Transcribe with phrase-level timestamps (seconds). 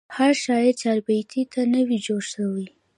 [0.17, 2.67] هر شاعر چاربیتې ته نه وي جوړسوی.